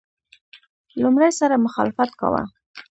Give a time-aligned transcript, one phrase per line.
[1.01, 2.43] لومړي سره مخالفت کاوه.